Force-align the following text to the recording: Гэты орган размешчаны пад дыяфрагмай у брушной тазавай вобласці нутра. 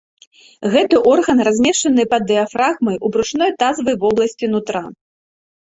Гэты 0.75 0.95
орган 1.11 1.37
размешчаны 1.47 2.07
пад 2.15 2.21
дыяфрагмай 2.33 2.95
у 3.05 3.13
брушной 3.13 3.55
тазавай 3.63 3.95
вобласці 4.07 4.53
нутра. 4.59 4.85